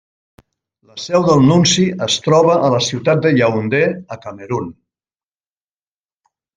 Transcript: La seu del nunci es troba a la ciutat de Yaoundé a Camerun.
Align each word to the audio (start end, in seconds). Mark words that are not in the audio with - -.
La 0.93 0.95
seu 1.03 1.25
del 1.27 1.43
nunci 1.49 1.85
es 2.07 2.17
troba 2.29 2.57
a 2.69 2.73
la 2.77 2.81
ciutat 2.89 3.23
de 3.29 3.35
Yaoundé 3.39 3.85
a 4.17 4.21
Camerun. 4.27 4.77